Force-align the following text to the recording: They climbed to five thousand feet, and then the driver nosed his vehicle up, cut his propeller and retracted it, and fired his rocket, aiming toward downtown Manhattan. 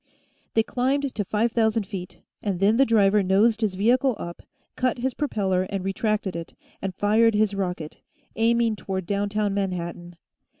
They 0.55 0.63
climbed 0.63 1.13
to 1.13 1.23
five 1.23 1.51
thousand 1.51 1.85
feet, 1.85 2.23
and 2.41 2.59
then 2.59 2.77
the 2.77 2.87
driver 2.87 3.21
nosed 3.21 3.61
his 3.61 3.75
vehicle 3.75 4.15
up, 4.17 4.41
cut 4.75 4.97
his 4.97 5.13
propeller 5.13 5.67
and 5.69 5.85
retracted 5.85 6.35
it, 6.35 6.55
and 6.81 6.95
fired 6.95 7.35
his 7.35 7.53
rocket, 7.53 8.01
aiming 8.35 8.77
toward 8.77 9.05
downtown 9.05 9.53
Manhattan. 9.53 10.15